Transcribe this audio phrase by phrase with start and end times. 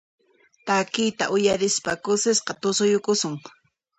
[0.65, 3.33] Takiqta uyarispa kusisqa tusuyukusun.